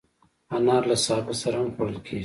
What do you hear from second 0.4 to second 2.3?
انار له سابه سره هم خوړل کېږي.